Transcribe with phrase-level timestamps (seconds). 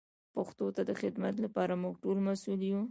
[0.35, 2.79] پښتو ته د خدمت لپاره موږ ټول مسئول یو.